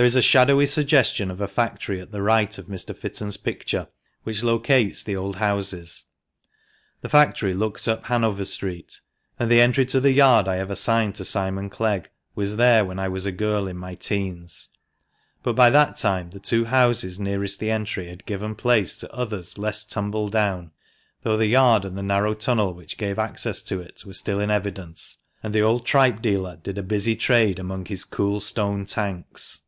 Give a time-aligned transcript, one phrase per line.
[0.00, 2.96] There is a shadowy suggestion of a factory at the right of Mr.
[2.96, 3.88] Fitton's picture,
[4.22, 6.04] which locates the old houses.
[7.02, 8.98] The factory looked up Hanover Street,
[9.38, 12.98] and the entry to the yard I have assigned to Simon Clegg was there when
[12.98, 14.68] I was a girl in my teens.
[15.42, 19.58] But by that time the two houses nearest the entry had given place to others
[19.58, 20.70] less tumble down,
[21.24, 24.50] though the yard and the narrow tunnel which gave access to it were still in
[24.50, 29.60] evidence, and the old tripe dealer did a busy trade among his cool stone tanks.